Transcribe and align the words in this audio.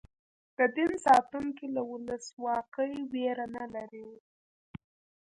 د 0.57 0.59
دین 0.75 0.91
ساتونکي 1.07 1.65
له 1.75 1.81
ولسواکۍ 1.91 2.93
وېره 3.11 3.45
نه 3.55 3.65
لري. 3.73 4.07